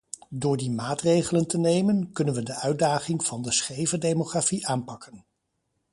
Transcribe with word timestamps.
Door 0.29 0.57
die 0.57 0.71
maatregelen 0.71 1.47
te 1.47 1.57
nemen, 1.57 2.11
kunnen 2.13 2.33
we 2.33 2.43
de 2.43 2.53
uitdaging 2.53 3.25
van 3.25 3.41
de 3.41 3.51
scheve 3.51 3.97
demografie 3.97 4.67
aanpakken. 4.67 5.25